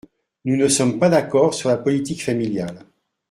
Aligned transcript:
Nous 0.45 0.55
ne 0.57 0.67
sommes 0.67 0.97
pas 0.97 1.09
d’accord 1.09 1.53
sur 1.53 1.69
la 1.69 1.77
politique 1.77 2.23
familiale. 2.23 2.85